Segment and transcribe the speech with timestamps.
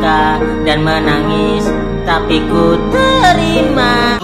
[0.00, 1.64] luka dan menangis
[2.02, 4.18] Tapi ku terima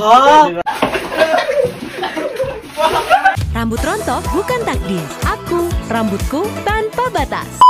[3.56, 5.00] Rambut rontok bukan takdir.
[5.24, 7.65] Aku, rambutku tanpa batas.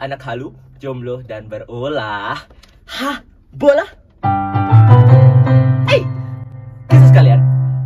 [0.00, 2.48] Anak halu, jomblo dan berulah.
[2.88, 3.20] Hah,
[3.52, 3.84] bola?
[5.84, 6.02] Hey,
[6.88, 7.40] kisah sekalian,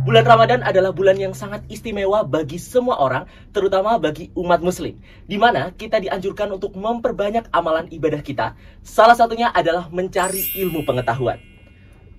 [0.07, 4.95] bulan Ramadan adalah bulan yang sangat istimewa bagi semua orang, terutama bagi umat muslim.
[5.27, 8.55] Di mana kita dianjurkan untuk memperbanyak amalan ibadah kita.
[8.81, 11.37] Salah satunya adalah mencari ilmu pengetahuan.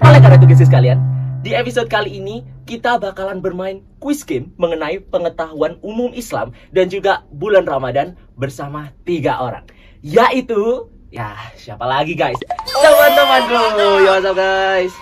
[0.05, 1.01] Oleh karena itu guys sekalian,
[1.41, 7.23] di episode kali ini kita bakalan bermain quiz game mengenai pengetahuan umum Islam dan juga
[7.33, 9.65] bulan Ramadan bersama tiga orang.
[10.07, 12.38] Yaitu, ya siapa lagi guys?
[12.62, 14.07] Teman-temanku.
[14.07, 14.95] Ya what's up guys?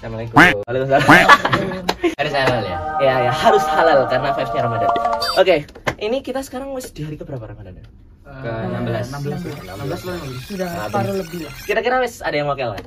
[0.00, 0.40] Assalamualaikum.
[0.64, 1.04] Waalaikumsalam.
[2.16, 2.78] Harus halal ya?
[2.96, 4.88] ya ya harus halal karena vibes-nya Ramadan.
[5.36, 5.68] Oke,
[6.00, 7.76] ini kita sekarang wis di hari keberapa Ramadan?
[8.24, 9.20] Ke 16
[10.48, 11.52] Sudah Nah, separuh lebih lah.
[11.68, 12.84] Kira-kira wis ada yang wakil kan?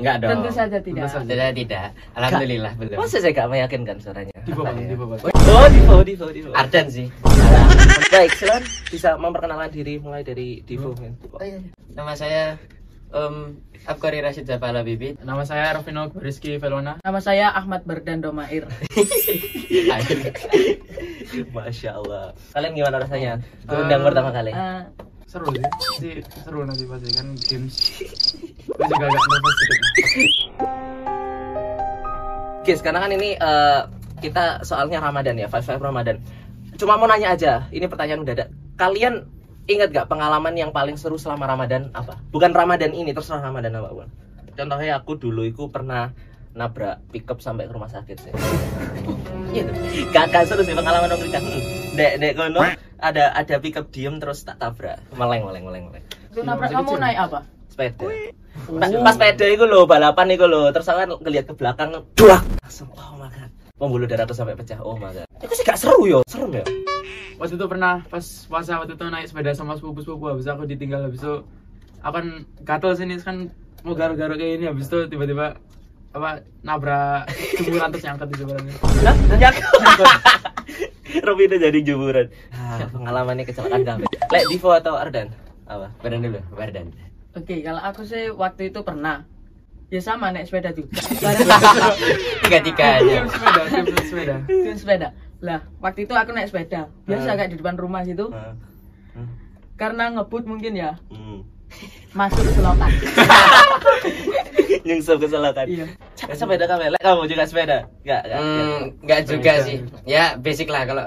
[0.00, 1.04] Enggak dong Tentu saja tidak.
[1.12, 4.36] Tidak, tidak Alhamdulillah belum Masa saya gak meyakinkan suaranya?
[4.42, 5.20] Divo, Bang, Divo, Bang.
[5.52, 6.50] Oh, Divo, Divo, Divo.
[6.56, 7.06] Ardan sih.
[8.08, 10.96] Baik, silakan bisa memperkenalkan diri mulai dari Divo.
[11.92, 12.56] Nama saya
[13.12, 16.96] Om Abkari Rashid Zapala Bibit Nama saya Rafino Rizky Velona.
[17.04, 18.64] Nama saya Ahmad Berdan Domair.
[21.52, 22.32] Masya Allah.
[22.56, 23.32] Kalian gimana rasanya?
[23.68, 24.52] Diundang pertama kali.
[24.56, 24.80] Eh,
[25.32, 25.64] Seru sih,
[25.96, 27.72] sih seru nanti pasti kan games.
[28.68, 30.06] Gue juga agak nervous sedikit.
[32.68, 33.80] Guys, karena kan ini eh,
[34.20, 36.20] kita soalnya Ramadan ya, five five Ramadan.
[36.76, 38.52] Cuma mau nanya aja, ini pertanyaan mendadak.
[38.76, 39.24] Kalian
[39.72, 42.20] ingat gak pengalaman yang paling seru selama Ramadan apa?
[42.28, 44.12] Bukan Ramadan ini, terserah Ramadan apa pun.
[44.52, 46.12] Contohnya aku dulu itu pernah
[46.52, 48.32] nabrak pickup sampai ke rumah sakit sih.
[49.52, 49.76] Iya tuh.
[50.16, 51.44] Gak, gak seru sih pengalaman mengerikan.
[51.44, 51.60] Hmm.
[51.92, 52.64] Dek, dek kono
[53.04, 54.96] ada ada pickup diem terus tak tabrak.
[55.12, 56.04] Meleng, meleng, meleng, meleng.
[56.32, 57.44] Lu nabrak kamu naik apa?
[57.68, 58.08] Sepeda.
[58.80, 60.72] Pas, pas sepeda itu loh, balapan itu loh.
[60.72, 62.40] Terus aku kan ngeliat ke belakang, duak.
[62.64, 63.52] Langsung, oh my god.
[63.76, 65.28] Pembuluh darahku sampai pecah, oh my god.
[65.44, 66.64] Itu sih gak seru yo, serem ya.
[67.36, 71.20] Waktu itu pernah pas puasa waktu itu naik sepeda sama sepupu-sepupu habis aku ditinggal habis
[71.20, 71.42] itu
[71.98, 72.26] aku kan
[72.62, 73.50] gatel sini kan
[73.82, 75.58] mau garuk-garuk kayak ini habis itu tiba-tiba
[76.12, 76.30] apa
[76.60, 77.24] nabrak
[77.58, 78.44] jemuran terus nyangkut di.
[79.02, 79.16] Hah?
[79.32, 79.54] Nyak.
[81.26, 82.26] Robi udah jadi juburan.
[82.50, 84.04] Ah, pengalamannya kecelakaan kami.
[84.32, 85.28] Lek Divo atau Ardan?
[85.68, 85.92] Apa?
[86.00, 86.88] Badan dulu, Badan
[87.32, 89.24] Oke, kalau aku sih waktu itu pernah.
[89.92, 91.04] Ya sama naik sepeda juga.
[92.40, 94.36] Tiga-tiga aja Tim sepeda, tim sepeda.
[94.48, 95.08] Tim sepeda.
[95.44, 96.88] Lah, waktu itu aku naik sepeda.
[97.04, 97.36] Biasa Hmm.
[97.36, 98.32] kayak di depan rumah situ.
[98.32, 98.56] Ah,
[99.76, 100.96] Karena ngebut mungkin ya.
[101.12, 101.61] hmm.
[102.12, 102.90] Masuk ke selokan.
[104.86, 105.66] Nyungsep kecelakaan.
[105.68, 105.86] Iya.
[106.18, 107.78] Cak, sepeda kamu, Lek kamu juga sepeda?
[108.02, 108.38] Gak, gak.
[108.38, 111.04] Hmm, enggak juga sih Ya basic lah kalau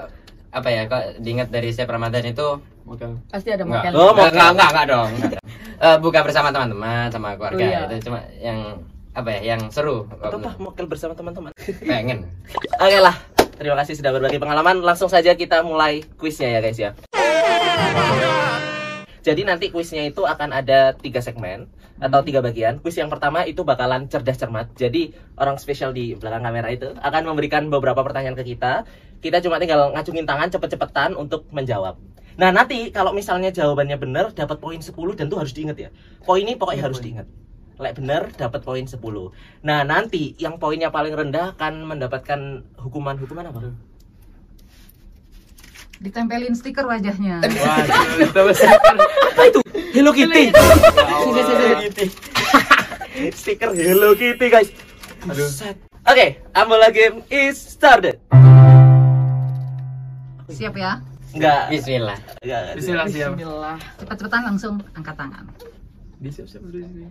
[0.50, 2.56] apa ya kalau diingat dari Sep Ramadan itu
[2.86, 3.04] Oke.
[3.28, 3.98] Pasti ada enggak, mokel.
[3.98, 4.32] Oh, enggak, mokel.
[4.32, 5.40] enggak, enggak, enggak dong enggak.
[5.76, 7.80] Eh, buka bersama teman-teman sama keluarga Oh, iya.
[7.84, 8.58] itu cuma yang
[9.12, 10.50] apa ya yang seru Atau apa?
[10.56, 11.50] Mokel bersama teman-teman.
[11.82, 12.30] pengen
[12.78, 13.16] Oke lah,
[13.58, 14.80] terima kasih sudah berbagi pengalaman.
[14.80, 16.90] Langsung saja kita mulai kuisnya ya guys ya.
[19.26, 21.66] Jadi nanti kuisnya itu akan ada tiga segmen
[21.98, 22.78] atau tiga bagian.
[22.78, 24.70] Kuis yang pertama itu bakalan cerdas cermat.
[24.78, 28.86] Jadi orang spesial di belakang kamera itu akan memberikan beberapa pertanyaan ke kita.
[29.18, 31.98] Kita cuma tinggal ngacungin tangan cepet-cepetan untuk menjawab.
[32.38, 35.90] Nah nanti kalau misalnya jawabannya benar dapat poin 10 dan tuh harus diingat ya.
[36.22, 37.26] Poin ini pokoknya harus diingat.
[37.76, 38.96] Lek bener dapat poin 10.
[39.60, 43.60] Nah, nanti yang poinnya paling rendah akan mendapatkan hukuman hukuman apa?
[46.00, 47.40] Ditempelin stiker wajahnya.
[48.34, 48.76] Besar.
[49.32, 49.60] Apa itu?
[49.96, 50.52] Hello Kitty.
[50.52, 52.06] Hello Kitty.
[53.32, 54.68] Stiker Hello Kitty, guys.
[55.24, 55.48] Aduh.
[55.48, 55.80] Set.
[56.06, 58.20] Oke, Ambola game is started.
[60.46, 61.02] Siap ya?
[61.36, 61.68] Enggak.
[61.68, 62.60] Bismillah Enggak.
[62.78, 63.30] Bismillah siap.
[63.34, 63.76] Bismillah.
[64.00, 65.44] Cepat-cepatan langsung angkat tangan.
[66.16, 67.08] Di siap-siap dulu di sini.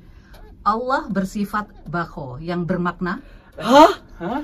[0.66, 3.22] Allah bersifat bako yang bermakna
[3.62, 3.94] Hah?
[4.18, 4.42] Hah?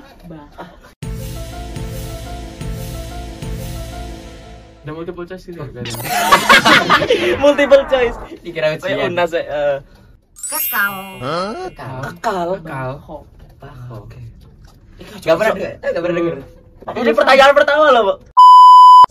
[4.82, 5.80] Udah multiple choice ada.
[7.42, 8.16] Multiple choice.
[8.42, 9.78] dikira Saya ujian unas eh
[10.50, 10.94] kekal.
[11.70, 12.48] akal.
[12.66, 12.90] Kal.
[13.62, 13.88] Bakal.
[13.94, 14.18] Oke.
[15.22, 16.36] Gak pernah denger, gak pernah denger.
[16.82, 18.14] Ini pertanyaan pertama loh, Bu.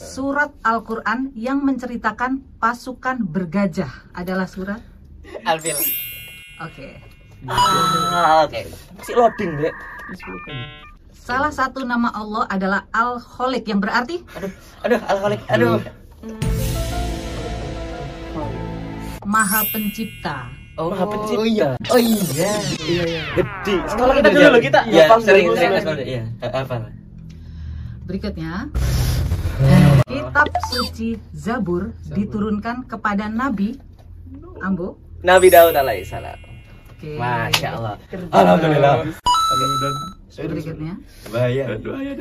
[0.02, 4.84] Surat Al-Quran yang menceritakan pasukan bergajah adalah surat.
[5.48, 5.78] Alfil.
[6.60, 7.00] Oke.
[7.48, 8.60] Ah, oke.
[9.00, 9.74] Masih loading, Dek.
[11.22, 14.26] Salah satu nama Allah adalah Al-Kholik yang berarti
[14.82, 15.40] Aduh, alkoholik.
[15.54, 15.78] Aduh.
[19.22, 20.50] Maha Pencipta.
[20.82, 21.46] Oh, Maha Pencipta.
[21.46, 21.70] iya.
[21.94, 22.52] Oh iya.
[23.38, 23.76] Gede.
[23.86, 24.80] Sekolah kita dulu loh kita.
[24.90, 26.02] Iya, Gampang sering sering sekolah.
[26.02, 26.24] Iya.
[26.42, 26.76] Apa?
[28.10, 28.54] Berikutnya,
[30.10, 33.78] kitab suci Zabur diturunkan kepada Nabi
[34.66, 34.98] Ambo.
[35.22, 36.42] Nabi Daud alaihissalam.
[36.98, 37.14] Oke.
[37.14, 37.96] Masya Allah.
[38.34, 39.06] Alhamdulillah.
[40.32, 40.96] Berikutnya,
[41.28, 41.66] Bahaya.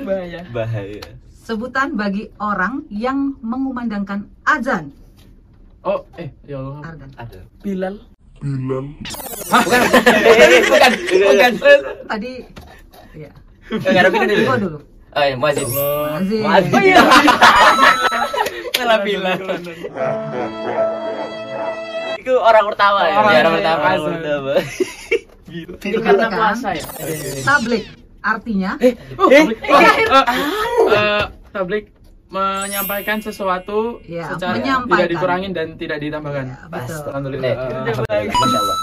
[0.03, 1.03] bahaya Bahaya.
[1.31, 4.91] sebutan bagi orang yang mengumandangkan azan.
[5.81, 6.93] Oh, eh, ya Allah.
[6.93, 7.11] Ardan.
[7.17, 7.41] Ada.
[7.65, 7.97] Bilal
[8.41, 8.85] Bukan.
[10.71, 10.93] Bukan.
[11.13, 11.53] Bukan.
[12.09, 12.33] Tadi
[13.13, 13.31] ya.
[13.71, 14.43] Enggak ada dulu.
[14.45, 14.79] Gua dulu.
[15.11, 15.67] Oh, iya, muazin.
[15.67, 16.43] Azim.
[16.47, 17.03] Oh iya.
[18.81, 19.41] Salah bilang.
[22.17, 23.15] Itu orang pertama ya.
[23.21, 23.85] Orang pertama.
[23.85, 24.53] Orang pertama.
[25.51, 26.85] Ini karena Diturunkan puasa ya
[27.43, 27.83] tablik
[28.21, 29.59] artinya Eh, Oh, tablik.
[29.65, 29.95] Oh, eh,
[30.93, 31.85] eh, tablik
[32.31, 34.95] menyampaikan sesuatu Ya, secara menyampaikan.
[34.95, 36.47] tidak dikurangin dan tidak ditambahkan.
[36.47, 37.03] Ya, betul.
[37.03, 37.51] Alhamdulillah.
[37.51, 38.31] Alhamdulillah.
[38.31, 38.79] Masya Allah.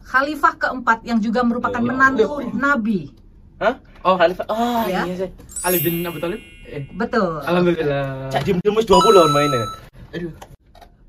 [0.00, 3.12] Khalifah keempat yang juga merupakan menantu Nabi.
[3.58, 3.76] Hah?
[4.00, 4.46] Oh, Khalifah.
[4.48, 5.04] Oh, Ya.
[5.04, 5.30] iya sih.
[5.60, 6.40] Ali bin Abu Thalib.
[6.64, 7.44] Eh, Betul.
[7.44, 8.30] alhamdulillah.
[8.30, 8.88] Cak diem diem 20
[9.18, 9.64] on mainnya.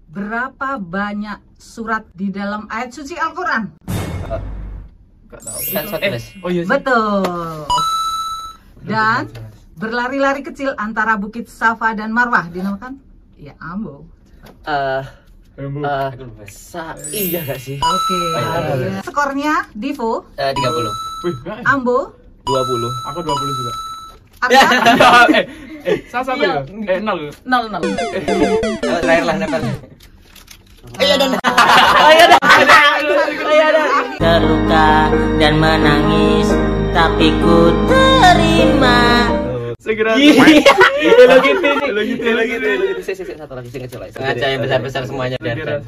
[0.10, 3.72] Berapa banyak surat di dalam ayat suci Al-Quran?
[5.27, 5.59] Enggak tahu.
[5.59, 6.24] Sotes.
[6.39, 6.69] Oh iya sih.
[6.71, 7.68] Betul.
[8.79, 9.27] Dan
[9.75, 12.95] berlari-lari kecil antara Bukit Safa dan Marwah dinamakan
[13.35, 14.07] ya Ambo.
[14.63, 15.03] Eh,
[15.59, 16.15] eh, lupa.
[16.47, 17.75] sa iya gak sih?
[17.75, 18.18] Oke.
[18.79, 19.03] iya.
[19.03, 20.88] Skornya Divo, Eh, 30.
[21.21, 21.65] Wih, enggak, eh.
[21.68, 22.91] Ambo, 20.
[23.12, 23.71] Aku 20 juga.
[24.38, 24.62] Arda,
[25.33, 25.44] eh,
[25.83, 26.62] eh, sama Iya.
[26.63, 26.95] ya?
[26.95, 27.27] Eh, nol.
[27.44, 29.62] nol nol Oh, terakhir lah nepal.
[34.18, 36.50] Terluka dan menangis
[36.92, 39.30] Tapi ku terima
[39.88, 40.12] Segera.
[40.13, 40.63] Lo gitu nih.
[41.95, 42.68] Lo gitu, lo gitu.
[43.07, 44.12] Satu lagi sih kecil lagi.
[44.19, 45.56] Sengaja yang besar-besar semuanya Segera.
[45.56, 45.80] biarkan.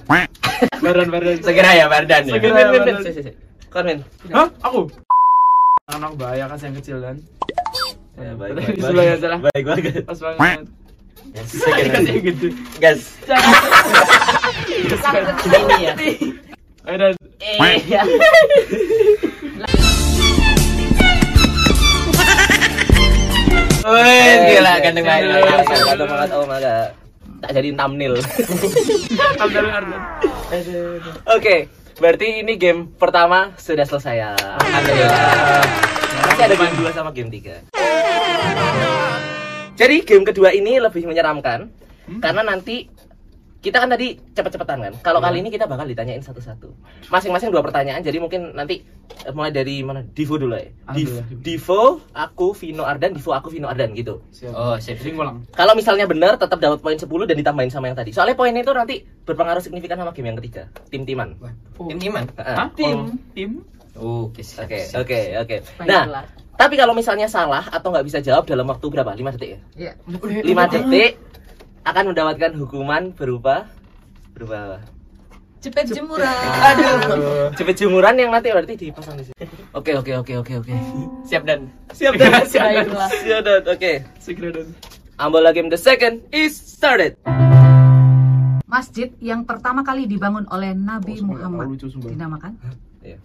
[0.79, 1.35] Baran baran.
[1.43, 2.33] Segera ya Bardan ya.
[2.39, 2.53] Segera.
[2.55, 2.95] Min, min, min.
[3.03, 3.33] Sih, sih, sih.
[3.67, 3.99] Kon, Min.
[4.31, 4.47] Hah?
[4.63, 4.87] Aku?
[5.91, 7.15] Anak bahaya kan yang kecil kan.
[8.15, 9.19] Ya, baik, baik, ya, baik.
[9.19, 9.39] salah.
[9.51, 9.93] Baik banget.
[10.07, 10.59] Pas banget.
[11.43, 11.91] Segera.
[11.99, 12.47] Kasih gitu.
[12.79, 12.99] Gas.
[15.43, 15.93] ini ya
[16.89, 17.13] Ayo dan.
[17.45, 18.01] iya
[23.89, 25.29] Wih, gila ganteng banget.
[25.69, 26.89] Kata banget oh maga.
[27.45, 28.17] Tak jadiin thumbnail.
[31.37, 31.69] Oke,
[32.01, 34.33] berarti ini game pertama sudah selesai ya.
[34.33, 35.61] Alhamdulillah.
[36.25, 37.69] Masih ada game 2 sama game 3.
[39.77, 41.69] Jadi game kedua ini lebih menyeramkan
[42.17, 42.89] karena nanti
[43.59, 44.93] kita kan tadi cepet-cepetan kan.
[45.03, 46.71] Kalau kali ini kita bakal ditanyain satu-satu.
[47.11, 47.99] Masing-masing dua pertanyaan.
[47.99, 48.87] Jadi mungkin nanti
[49.27, 49.99] eh, mulai dari mana?
[50.07, 50.71] Divo dulu ya.
[50.95, 51.27] Div-.
[51.43, 54.23] Divo, aku Vino Ardan, Divo aku Vino Ardan gitu.
[54.31, 54.55] Siap.
[54.55, 54.95] Oh, sip.
[55.03, 55.43] Sing ulang.
[55.51, 58.15] Kalau misalnya benar tetap dapat poin 10 dan ditambahin sama yang tadi.
[58.15, 60.71] Soalnya poinnya itu nanti berpengaruh signifikan sama game yang ketiga.
[60.87, 61.35] Tim-timan.
[61.75, 62.23] Tim timan.
[62.39, 62.55] Heeh.
[62.55, 62.67] Hah?
[62.71, 62.95] Tim.
[62.95, 63.51] Oh, Tim.
[63.99, 65.03] Oke, siap, Oke, siap.
[65.03, 65.55] oke, oke.
[65.83, 66.23] Nah,
[66.55, 69.11] tapi kalau misalnya salah atau nggak bisa jawab dalam waktu berapa?
[69.11, 69.91] 5 detik ya?
[69.91, 69.93] ya.
[70.07, 71.19] 5 detik
[71.83, 73.67] akan mendapatkan hukuman berupa
[74.33, 74.77] berupa apa?
[75.59, 76.23] Cepet jemuran.
[76.71, 79.35] Aduh, cepet jemuran yang nanti berarti dipasang di sini.
[79.75, 80.75] Oke, oke, oke, oke, oke.
[81.27, 81.67] Siap dan.
[81.91, 82.87] Siap dan siap dan.
[83.11, 83.61] Siap dan.
[83.67, 83.91] Oke.
[84.23, 84.71] Segera dan.
[85.19, 87.19] Ambola game the second is started.
[88.63, 92.55] Masjid yang pertama kali dibangun oleh Nabi Oh, Muhammad lucu, dinamakan
[93.03, 93.19] Iya.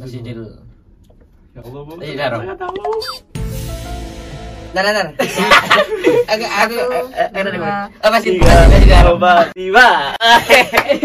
[0.00, 0.56] Masjidil.
[1.52, 3.33] Ya Allah, Bu.
[4.74, 5.06] Nah, nah, nah.
[6.34, 6.74] Aku aku
[7.54, 10.18] Dua, Oh, masih Tiga, coba, tiba.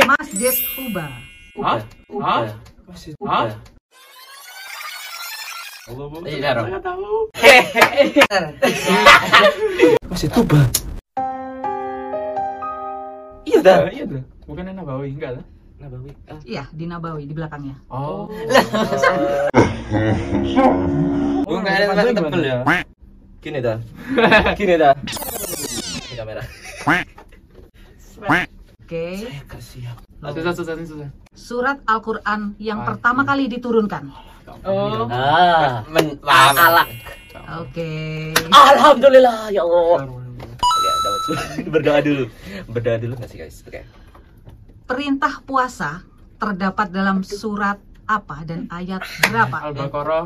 [0.10, 1.06] Masjid Kuba.
[1.62, 1.78] Hah?
[2.18, 2.50] Hah?
[2.90, 3.54] Masih Hah?
[5.86, 6.66] Masjid Haram.
[6.66, 7.30] Saya tahu.
[10.10, 10.66] Masih tuba.
[13.46, 13.86] Iya dah.
[13.94, 14.22] Iya tuh.
[14.50, 15.46] Bukan Nabawi, enggak lah.
[15.78, 16.10] Nabawi.
[16.26, 16.42] Ah.
[16.42, 17.78] Iya, di Nabawi di belakangnya.
[17.94, 18.34] Oh.
[21.46, 22.66] Bukan ada tempat tebel ya.
[23.40, 23.78] Gini dah.
[24.60, 24.94] Gini dah.
[26.12, 26.44] Kamera.
[28.84, 29.06] Oke.
[29.48, 29.94] Kasih ya.
[30.20, 31.10] Susah, susah, susah.
[31.32, 34.12] Surat Al-Qur'an yang Ah, pertama kali diturunkan.
[34.68, 35.88] oh Ah.
[35.88, 36.20] Men.
[36.20, 36.88] Alak.
[37.64, 37.90] Oke.
[38.52, 40.04] Alhamdulillah ya Allah.
[40.04, 41.22] Oke, dapat
[41.74, 42.24] berdoa dulu.
[42.68, 43.64] Berdoa dulu nggak sih guys?
[43.64, 43.88] Oke.
[44.84, 46.04] Perintah puasa
[46.36, 49.70] terdapat dalam surat apa dan ayat berapa?
[49.70, 50.26] Al-Baqarah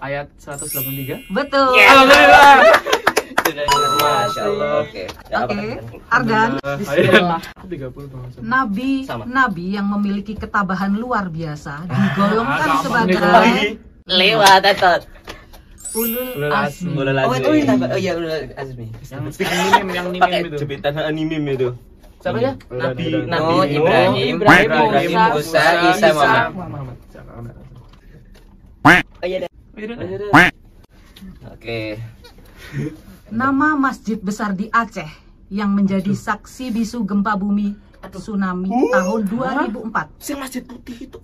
[0.00, 1.28] ayat 183.
[1.28, 1.76] Betul.
[1.76, 2.56] Alhamdulillah.
[3.50, 4.70] Masya Allah.
[4.80, 5.02] Oke.
[5.26, 5.46] Kan?
[6.08, 6.50] Ardan.
[6.78, 7.40] Bismillah.
[7.62, 8.22] 30 dong.
[8.40, 9.24] Nabi Sama.
[9.26, 15.02] nabi yang memiliki ketabahan luar biasa digolongkan gampang sebagai Lewat Etot.
[15.92, 16.90] ulul Ulul azmi.
[16.94, 17.36] Ulul Oh, azmi.
[17.36, 17.88] itu yang tambah.
[17.90, 18.86] Oh iya, udah Azmi.
[19.02, 20.58] Yang yang meme, yang Pakai meme itu.
[20.58, 21.68] jepitan animim itu.
[22.20, 22.52] Siapa ya?
[22.70, 23.06] Nabi.
[23.26, 23.64] Nabi Oh.
[23.66, 26.50] Ibrahim, Ibrahim, Ibrahim, Musa, Isa, Muhammad.
[31.50, 32.00] Oke.
[33.30, 35.06] Nama masjid besar di Aceh
[35.50, 37.74] yang menjadi saksi bisu gempa bumi
[38.08, 40.08] tsunami tahun 2004.
[40.18, 41.20] Si masjid putih itu.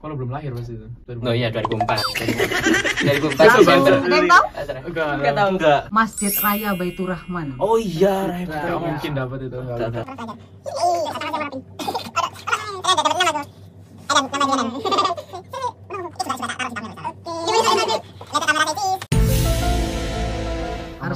[0.00, 0.88] Kalau belum lahir pasti itu.
[1.20, 1.84] Oh iya, 2004.
[1.84, 3.92] 2004 Langsung, Desember.
[4.00, 4.44] ada yang tahu?
[4.88, 5.48] Enggak, Enggak tahu.
[5.60, 5.80] Enggak.
[5.92, 7.48] Masjid Raya Baitur Rahman.
[7.60, 8.32] Oh iya.
[8.32, 9.56] Enggak mungkin dapat itu.
[9.60, 9.76] enggak.
[9.76, 10.06] Enggak, enggak.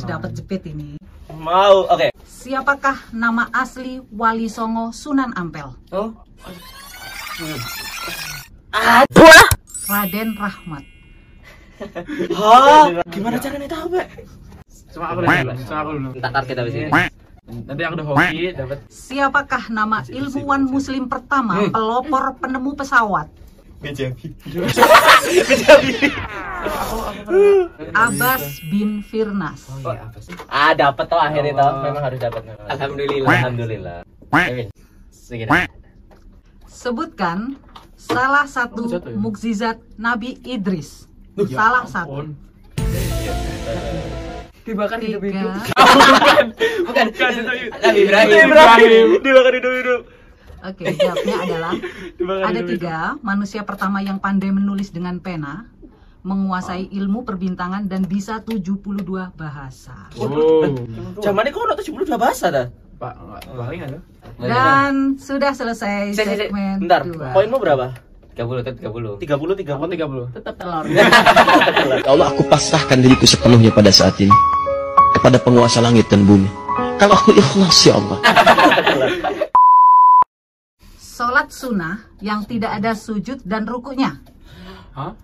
[0.04, 1.00] Harus dapat jepit ini.
[1.32, 1.88] Mau.
[1.88, 2.12] Oke.
[2.28, 5.72] Siapakah nama asli Wali Songo Sunan Ampel?
[5.96, 6.12] Oh,
[9.88, 10.84] Raden Rahmat.
[12.36, 12.84] Hah?
[13.08, 14.06] Gimana caranya tahu, Pak?
[14.92, 16.10] Cuma aku dulu, cuma aku dulu.
[16.20, 16.92] Entar kita habis ini.
[17.64, 23.32] Nanti aku udah hoki dapat Siapakah nama ilmuwan muslim pertama pelopor penemu pesawat?
[23.84, 24.32] Bejabi.
[27.92, 29.68] Abbas bin Firnas.
[29.68, 30.32] oh iya apa sih?
[30.48, 31.62] Ah, dapat toh akhirnya toh.
[31.62, 31.82] Allah.
[31.84, 32.42] Memang harus dapat.
[32.66, 33.28] Alhamdulillah.
[33.28, 33.96] Alhamdulillah.
[35.12, 35.50] Segini.
[36.66, 37.56] Sebutkan
[37.96, 39.16] salah satu Oh, ya?
[39.16, 41.08] mukjizat Nabi Idris.
[41.34, 42.32] Ya Salah satu.
[44.64, 45.60] Dibakar hidup-hidup.
[45.60, 45.76] Tiga.
[46.88, 48.48] Bukan, itu Nabi Ibrahim.
[48.48, 49.08] Ibrahim.
[49.20, 50.00] Dimakan hidup-hidup.
[50.64, 51.72] Oke, jawabnya adalah
[52.48, 55.68] ada tiga manusia pertama yang pandai menulis dengan pena,
[56.24, 59.04] menguasai ilmu perbintangan dan bisa 72
[59.36, 60.08] bahasa.
[60.16, 60.64] Oh.
[61.20, 62.66] Zamannya kok ono 72 bahasa dah.
[62.96, 63.12] Pak,
[63.44, 63.98] enggak paling ada.
[64.40, 66.48] Dan sudah selesai sik.
[66.48, 67.04] segmen Bentar,
[67.36, 67.92] poinmu berapa?
[68.32, 69.20] 30 tetap 30.
[69.20, 69.68] 30 30.
[69.68, 69.86] Aku
[70.32, 70.36] 30.
[70.40, 70.84] Tetap telur.
[72.04, 74.32] Ya Allah aku pasrahkan diriku sepenuhnya pada saat ini
[75.14, 76.48] kepada penguasa langit dan bumi.
[76.96, 78.18] Kalau aku ikhlas ya Allah.
[81.24, 84.20] Sholat sunnah yang tidak ada sujud dan rukunya.
[84.92, 85.16] Hah?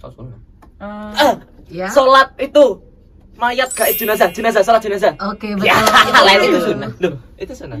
[0.00, 0.40] Oh, sunnah.
[0.80, 1.36] Ah,
[1.68, 1.92] Ya.
[1.92, 2.80] salat itu
[3.36, 5.12] mayat gaib jenazah, jenazah, salat jenazah.
[5.20, 5.68] Oke, betul.
[5.68, 6.24] Ya, betul.
[6.24, 6.90] lain itu sunnah.
[7.04, 7.78] Loh, itu sunnah.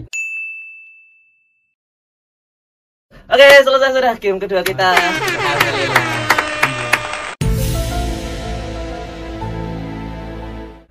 [3.24, 4.92] Oke, selesai sudah game kedua kita.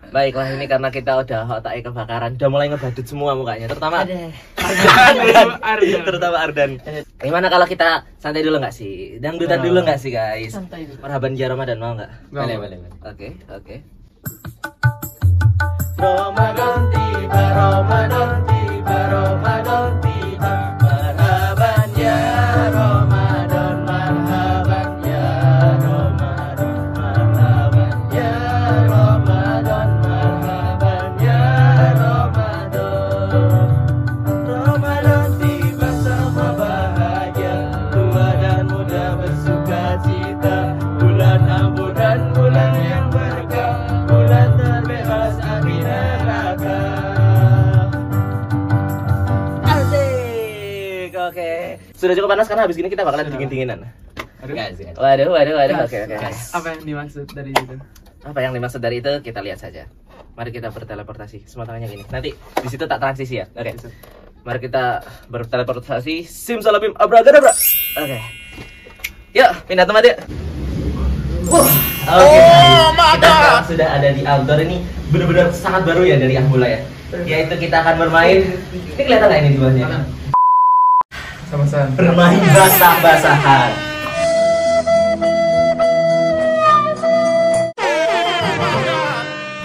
[0.10, 4.34] Baiklah ini karena kita udah otaknya kebakaran, udah mulai ngebadut semua mukanya, terutama Ardan,
[5.72, 6.02] Ardan.
[6.02, 6.72] terutama Ardan.
[7.18, 9.22] Gimana kalau kita santai dulu nggak sih?
[9.22, 10.50] Dangdutan dulu nggak sih guys?
[10.52, 10.98] Santai dulu.
[11.00, 12.10] Marhaban ya Ramadan mau nggak?
[12.30, 12.92] Boleh, boleh, boleh.
[13.06, 13.76] Oke, oke.
[15.96, 20.54] Ramadan tiba, Ramadan tiba, Ramadan tiba.
[52.00, 53.92] Sudah cukup panas karena habis ini kita bakalan dingin-dinginan.
[54.40, 54.56] Aduh.
[54.56, 54.88] Enggak sih.
[54.96, 55.76] Waduh, waduh, waduh.
[55.84, 56.16] Oke, oke.
[56.56, 57.76] Apa yang dimaksud dari itu?
[58.24, 59.84] Apa yang dimaksud dari itu kita lihat saja.
[60.40, 61.44] Mari kita berteleportasi.
[61.44, 62.08] Semua tangannya gini.
[62.08, 63.52] Nanti di situ tak transisi ya.
[63.52, 63.76] Oke.
[64.48, 66.24] Mari kita berteleportasi.
[66.24, 67.52] Simsalabim abracadabra.
[68.00, 68.18] Oke.
[69.36, 70.18] Yuk, pindah tempat yuk.
[71.52, 71.68] Wah,
[72.16, 72.40] oke.
[72.96, 76.80] kita sekarang sudah ada di outdoor ini benar-benar sangat baru ya dari Ahmula ya.
[77.28, 78.56] Yaitu kita akan bermain.
[78.96, 79.88] Ini kelihatan nggak ini duanya?
[81.50, 81.90] Sama-sama.
[81.98, 83.72] Bermain basah-basahan.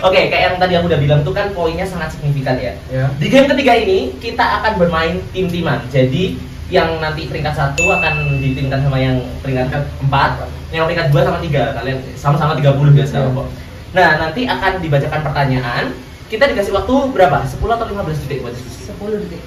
[0.04, 2.76] Oke, kayak yang tadi aku udah bilang tuh kan poinnya sangat signifikan ya.
[2.92, 3.08] Ya.
[3.16, 5.80] Di game ketiga ini kita akan bermain tim-timan.
[5.88, 6.36] Jadi
[6.68, 10.44] yang nanti peringkat satu akan ditimkan sama yang peringkat empat,
[10.76, 11.72] yang peringkat dua sama tiga.
[11.72, 13.32] Kalian sama-sama 30 biasa Iya.
[13.32, 13.48] kok.
[13.96, 15.84] Nah nanti akan dibacakan pertanyaan.
[16.28, 17.38] Kita dikasih waktu berapa?
[17.48, 18.88] 10 atau 15 detik buat diskusi?
[18.92, 19.40] 10 detik.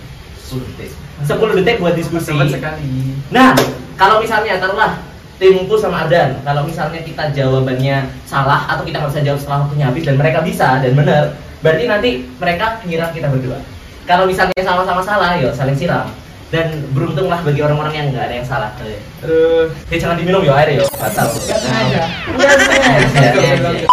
[0.48, 0.92] 10 detik.
[1.27, 2.32] 10 detik buat diskusi.
[2.32, 3.20] Cepat sekali.
[3.36, 3.51] Nah,
[4.00, 5.04] kalau misalnya taruhlah
[5.38, 9.86] timku sama Ardan, kalau misalnya kita jawabannya salah atau kita nggak bisa jawab setelah waktunya
[9.92, 11.24] habis dan mereka bisa dan benar,
[11.62, 13.60] berarti nanti mereka nyiram kita berdua.
[14.08, 16.08] Kalau misalnya sama-sama salah, yuk saling siram.
[16.48, 18.72] Dan beruntunglah bagi orang-orang yang nggak ada yang salah.
[18.80, 19.68] Aduh.
[19.92, 21.27] Eh, jangan diminum yo air yo, batal.
[21.36, 22.08] Sengaja.
[22.39, 23.27] Sengaja.
[23.36, 23.84] Oke.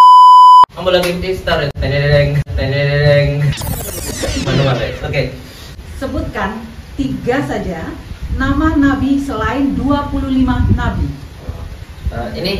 [0.71, 2.39] Kamu lagi di tenedeng.
[4.47, 5.03] Manual guys.
[5.03, 5.35] Oke.
[5.95, 7.95] Sebutkan tiga saja
[8.35, 11.07] nama nabi selain 25 nabi.
[12.11, 12.55] Eh, ini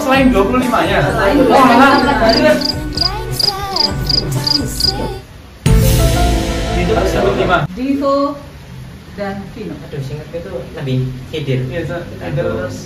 [0.00, 0.98] Selain 25 ya.
[1.06, 2.52] Selain Oh, 25 malah nabi.
[6.80, 7.56] itu harus sebut 5.
[7.76, 8.34] Divo
[9.14, 9.74] dan Vino.
[9.78, 10.94] aduh singkatnya itu Nabi
[11.30, 11.60] Khidir.
[11.68, 11.80] Iya,
[12.34, 12.76] terus.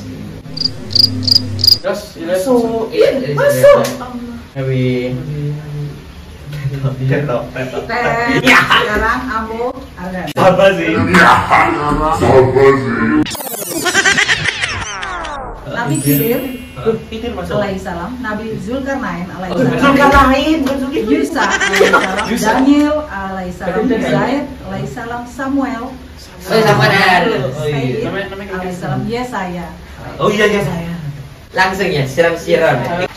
[1.85, 2.33] Terus, iya.
[2.33, 2.89] Masuk.
[2.97, 3.81] Iya, masuk.
[4.57, 5.13] Nabi.
[8.65, 10.27] Sekarang Ambo Ardan.
[10.33, 10.97] Apa sih?
[15.69, 16.41] Nabi Khidir
[17.13, 17.61] Pikir masuk.
[17.61, 20.61] alaihissalam, Nabi Zulkarnain Oh, alaihissalam, Zulkarnain.
[20.89, 21.45] Yusa.
[22.33, 25.85] Daniel alaihissalam, Zaid alaihissalam, Samuel,
[26.49, 27.25] dan.
[27.53, 28.09] Oh, iya.
[28.57, 29.69] Alaihissalam, Yesaya.
[30.17, 30.94] Oh iya iya saya.
[31.55, 33.07] Langsung ya, siram-siram ya.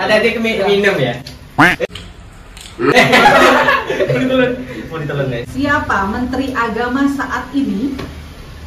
[0.00, 1.20] Ada di kemi- minum ya.
[4.90, 5.46] Mau ditelan guys.
[5.52, 7.94] Siapa Menteri Agama saat ini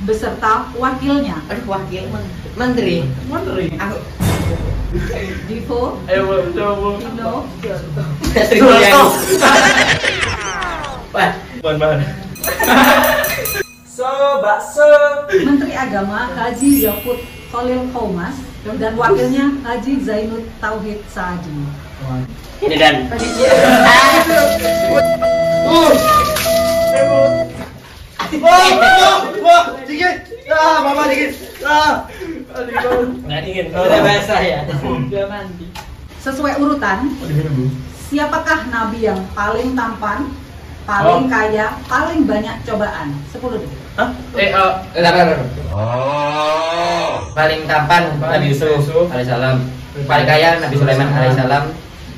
[0.06, 1.42] beserta wakilnya?
[1.50, 3.04] Aduh, wakil men- menteri.
[3.28, 3.74] Menteri.
[3.76, 3.98] Aku
[8.62, 9.02] Mulyani.
[11.14, 11.32] Wah,
[11.64, 12.00] Bahan bahan.
[13.86, 14.10] So
[14.42, 14.84] bakso.
[15.32, 17.22] Menteri Agama Haji Yakut
[17.54, 18.36] Khalil Kaumas
[18.66, 21.54] dan wakilnya Haji Zainud Tauhid Saadi.
[22.64, 23.08] ini dan.
[29.44, 30.16] Wah, dikit.
[30.50, 31.32] Ah, mama dikit.
[31.64, 32.10] Ah.
[32.54, 33.66] Nggak dingin.
[33.74, 34.60] Udah basah ya.
[36.24, 37.12] Sesuai urutan,
[38.08, 40.32] siapakah nabi yang paling tampan,
[40.88, 41.28] paling Oh.
[41.28, 43.12] kaya, paling banyak cobaan?
[43.28, 43.72] 10 detik.
[44.34, 45.38] Eh, eh, bentar, bentar.
[47.34, 49.06] Paling tampan Nabi Yusuf Yusuf.
[49.10, 49.68] alaihissalam.
[50.06, 51.64] Paling kaya Nabi Sulaiman alaihissalam.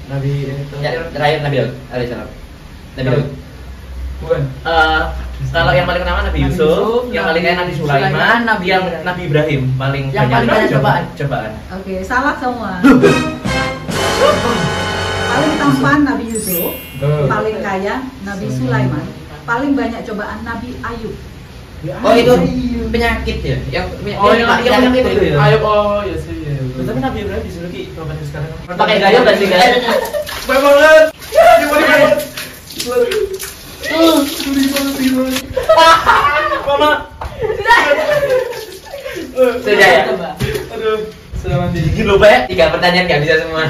[0.05, 0.75] Nabi itu.
[0.79, 2.29] Ya, terakhir Nabi Daud alaihissalam.
[2.95, 3.27] Nabi Daud.
[4.21, 4.41] Bukan.
[4.63, 5.01] Eh,
[5.51, 8.65] kalau yang paling pertama Nabi Nabi Yusuf, Yusuf, yang paling kaya Nabi Sulaiman, Sulaiman, Nabi
[8.65, 9.05] yang Ibrahim.
[9.05, 11.03] Nabi Ibrahim paling Yang paling banyak cobaan.
[11.15, 11.51] Cobaan.
[11.75, 12.71] Oke, salah semua.
[15.25, 16.71] paling tampan Nabi Yusuf,
[17.27, 19.05] paling kaya Nabi Sulaiman,
[19.43, 21.15] paling banyak cobaan Nabi Ayub.
[22.01, 22.33] Oh itu
[22.89, 23.57] penyakit ya?
[23.69, 25.37] Yang penyakit, Oh, yang- yang penyakit itu ya?
[25.37, 26.33] Ayo, oh, iya sih.
[26.41, 26.57] iya.
[26.81, 28.49] Tapi Nabi Ibrahim disuruh ki kapan sekarang?
[28.65, 29.85] Pakai gaya sih guys?
[30.49, 31.13] Baik banget.
[33.85, 35.43] Gimana banget?
[36.65, 36.91] Mama.
[39.35, 40.01] Sudah ya?
[40.75, 40.99] Aduh,
[41.43, 41.79] sudah mandi.
[41.83, 42.49] Dingin loh, Pak.
[42.49, 43.63] Tiga pertanyaan nggak bisa semua.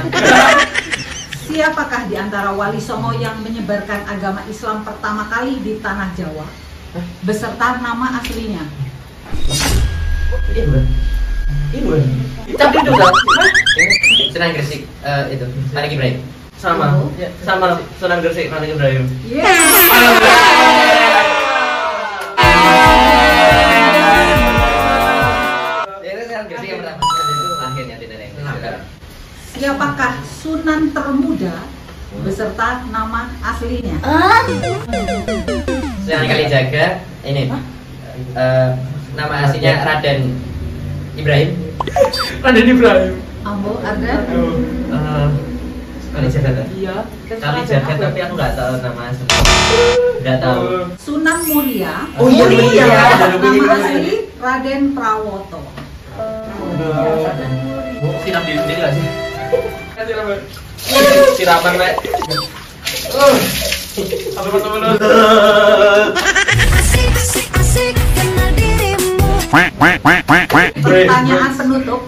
[1.46, 6.48] Siapakah di antara wali songo yang menyebarkan agama Islam pertama kali di tanah Jawa?
[7.24, 8.66] Beserta nama aslinya.
[10.56, 10.84] Iya, bukan.
[11.76, 12.04] Iya, bukan.
[12.56, 13.14] Tapi itu kan?
[14.32, 15.46] Senang Gresik eh, itu.
[15.72, 16.35] Malik Ibrahim.
[16.58, 16.88] Sama.
[17.44, 17.68] Sama
[18.00, 19.04] Sunan Gresik Malik Ibrahim.
[19.28, 19.46] Yes.
[26.04, 26.94] Ya, itu Senang Gresik yang bisa.
[29.56, 31.56] Siapakah Sunan termuda
[32.22, 33.98] beserta nama aslinya?
[36.04, 36.86] Senang kali jaga
[37.24, 37.50] ini.
[38.36, 38.70] eh,
[39.16, 40.20] nama aslinya Raden
[41.16, 41.50] Ibrahim.
[42.44, 43.14] Raden Ibrahim.
[43.46, 44.20] Ambo, Ardan?
[44.92, 45.28] Eh,
[46.16, 46.54] Kali jagat.
[46.56, 46.64] ya?
[46.72, 46.96] Iya.
[47.28, 49.26] Kali jagat tapi aku nggak tahu nama asli.
[50.24, 50.64] Nggak tahu.
[50.96, 52.08] Sunan Muria.
[52.16, 52.86] Oh iya, Muria.
[53.36, 55.60] Nama asli Raden Prawoto.
[58.00, 59.06] Bu, siram diri sendiri nggak sih?
[61.36, 61.74] Siraman.
[64.40, 64.64] Apa lu?
[70.80, 72.02] Pertanyaan penutup.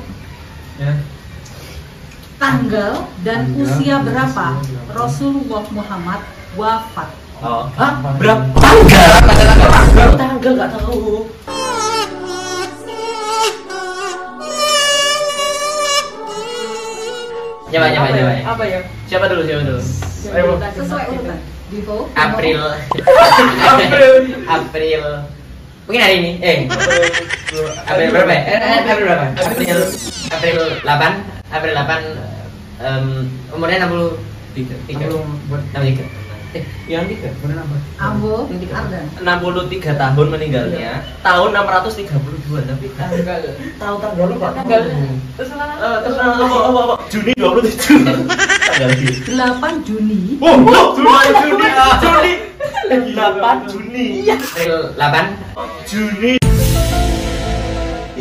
[0.79, 1.16] Ya.
[2.37, 4.61] Tanggal dan usia berapa
[4.93, 6.21] Rasulullah Muhammad
[6.53, 7.09] wafat?
[7.41, 7.97] Oh, hah?
[8.21, 9.09] Berapa tanggal?
[9.97, 11.25] Berapa tanggal nggak tahu.
[17.73, 18.33] Coba coba coba.
[18.53, 18.79] Apa ya?
[19.09, 19.41] Siapa dulu?
[19.41, 19.81] Siapa dulu?
[20.29, 20.53] Ayo.
[20.77, 21.39] Sesuai urutan.
[21.73, 21.97] Divo.
[22.13, 22.61] April.
[23.65, 24.13] April.
[24.61, 25.03] April.
[25.89, 26.31] Mungkin hari ini.
[26.45, 26.57] Eh.
[27.89, 28.29] April berapa?
[28.29, 28.43] ya?
[28.45, 29.25] Eh, April berapa?
[29.41, 29.79] April
[30.29, 31.37] April 8.
[31.47, 32.26] April 8
[32.79, 33.05] em,
[33.49, 34.77] umurnya 63.
[34.85, 35.05] Tiga.
[35.07, 36.05] Belum buat 63.
[36.55, 37.27] Eh, yang tiga.
[37.43, 37.75] bener apa?
[37.99, 39.05] Ambo, Ardan.
[39.19, 41.03] 63 tahun meninggalnya.
[41.19, 43.41] Tahun 632 tapi Tanggal.
[43.75, 44.63] tahu tanggal lu nggak tahu.
[44.63, 44.81] Tanggal.
[45.35, 48.07] Terus Eh, terus apa apa apa Juni 27.
[48.71, 49.15] tanggal sih?
[49.27, 50.55] 8 Juni Oh,
[50.95, 51.67] Juni, Juni,
[52.01, 52.33] Juni,
[53.13, 55.27] 8 Juni, April 8
[55.85, 56.33] Juni.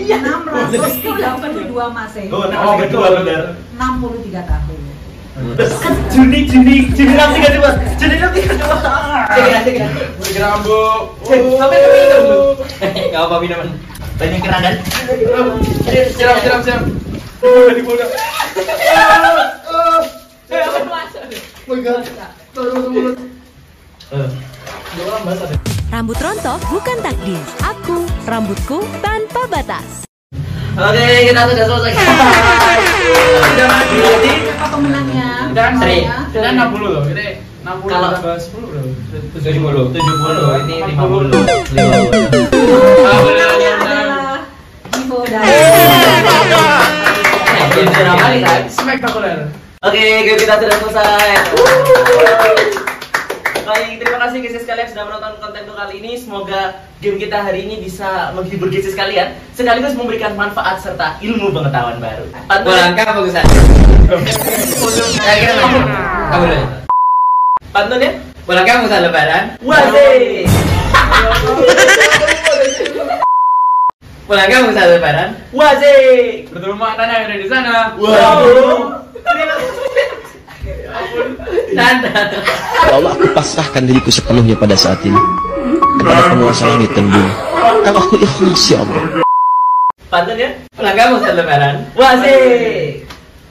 [0.06, 2.28] 632 Masehi.
[2.30, 3.42] Oh, nah, masih kedua benar.
[3.74, 4.78] 63 tahun.
[6.08, 8.76] Juni, Juni, Juni enam tiga dua, Juni enam tiga dua.
[9.36, 9.88] Segera, segera
[10.24, 11.12] Segera ambo.
[11.28, 12.40] Sampai ke minum dulu
[13.12, 13.68] Gak apa minuman
[14.16, 14.40] Banyak
[16.16, 16.82] Siram, siram, siram.
[17.76, 18.06] Di bola.
[25.92, 27.42] Rambut rontok bukan takdir.
[27.60, 30.02] Aku, rambutku tanpa batas.
[30.76, 32.04] Oke, kita sudah selesai Sudah
[33.70, 33.96] mati.
[33.96, 35.48] Berarti Siapa pemenangnya?
[35.54, 36.04] Kan Seri.
[36.34, 37.00] Kita 60 loh.
[37.06, 37.22] Kita
[37.64, 38.82] 60 Kalau- tambah 10 bro.
[39.32, 41.30] 70 70 Ini 50
[43.86, 44.42] adalah
[44.92, 45.40] Divo dan
[48.68, 49.48] Spektakuler.
[49.80, 51.46] Oke, kita sudah selesai.
[53.66, 56.14] Baik, terima kasih guys sekalian sudah menonton konten untuk kali ini.
[56.14, 61.98] Semoga game kita hari ini bisa menghibur guys sekalian, sekaligus memberikan manfaat serta ilmu pengetahuan
[61.98, 62.31] baru.
[62.46, 63.42] Pantun, Langkah mana?
[66.31, 66.66] Kamu dulu
[67.74, 68.12] pantun ya?
[68.46, 70.46] Pulang kamu saat lebaran Wazee.
[74.31, 76.46] Pulang kamu saat lebaran Wazee.
[76.55, 77.98] Bertemu mantan yang ada di sana.
[77.98, 79.02] Waduh.
[79.26, 79.86] Nanda Ya
[82.92, 85.18] Allah aku pasrahkan diriku sepenuhnya pada saat ini
[86.00, 87.33] kepada penguasa langit dan bumi.
[87.83, 89.02] Kalau aku ikhlas ya Allah.
[90.07, 90.50] Pantun ya?
[90.79, 93.02] Pulang kamu saat lebaran Wazee.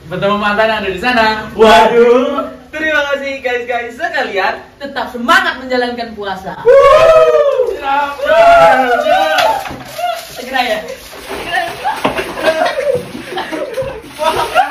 [0.08, 1.52] Bertemu mantan ada di sana.
[1.52, 2.54] Waduh.
[2.72, 4.54] Terima kasih guys-guys sekalian.
[4.80, 6.56] Tetap semangat menjalankan puasa.
[10.36, 10.78] Segera ya
[14.16, 14.65] Sudah